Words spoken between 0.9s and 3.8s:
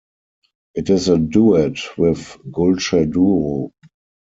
a duet with Gulce Duru.